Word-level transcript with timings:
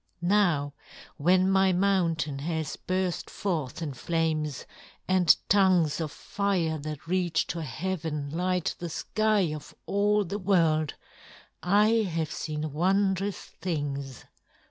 Now 0.23 0.73
when 1.17 1.47
my 1.47 1.71
mountain 1.73 2.39
has 2.39 2.75
burst 2.75 3.29
forth 3.29 3.83
in 3.83 3.93
flames, 3.93 4.65
and 5.07 5.35
tongues 5.47 6.01
of 6.01 6.11
fire 6.11 6.79
that 6.79 7.05
reach 7.05 7.45
to 7.53 7.61
heaven 7.61 8.31
light 8.31 8.73
the 8.79 8.89
sky 8.89 9.53
of 9.53 9.75
all 9.85 10.23
the 10.25 10.39
world, 10.39 10.95
I 11.61 11.89
have 11.97 12.31
seen 12.31 12.73
wondrous 12.73 13.37
things. 13.43 14.23